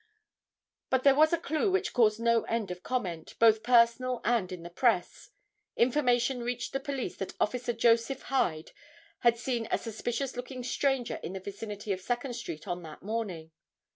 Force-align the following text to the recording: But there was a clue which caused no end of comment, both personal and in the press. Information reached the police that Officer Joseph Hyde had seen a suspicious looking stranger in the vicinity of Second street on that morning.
But 0.89 1.03
there 1.03 1.13
was 1.13 1.31
a 1.31 1.37
clue 1.37 1.69
which 1.69 1.93
caused 1.93 2.19
no 2.19 2.41
end 2.45 2.71
of 2.71 2.81
comment, 2.81 3.35
both 3.37 3.61
personal 3.61 4.19
and 4.25 4.51
in 4.51 4.63
the 4.63 4.71
press. 4.71 5.29
Information 5.77 6.41
reached 6.41 6.73
the 6.73 6.79
police 6.79 7.17
that 7.17 7.35
Officer 7.39 7.71
Joseph 7.71 8.23
Hyde 8.23 8.71
had 9.19 9.37
seen 9.37 9.67
a 9.69 9.77
suspicious 9.77 10.35
looking 10.35 10.63
stranger 10.63 11.17
in 11.21 11.33
the 11.33 11.39
vicinity 11.39 11.93
of 11.93 12.01
Second 12.01 12.33
street 12.33 12.67
on 12.67 12.81
that 12.81 13.03
morning. 13.03 13.51